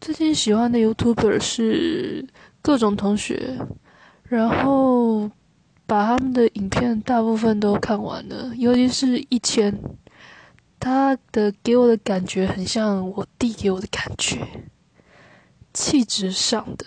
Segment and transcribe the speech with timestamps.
[0.00, 2.26] 最近喜欢的 YouTuber 是
[2.62, 3.58] 各种同学，
[4.24, 5.30] 然后
[5.86, 9.76] 把他们的影片大部分都看完了，尤其是一千，
[10.78, 14.38] 他的给我的感觉很像我弟给我的感觉，
[15.72, 16.86] 气质上的。